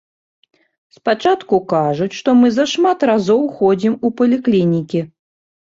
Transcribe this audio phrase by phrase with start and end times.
[0.97, 5.07] Спачатку кажуць, што мы зашмат разоў ходзім у паліклінікі.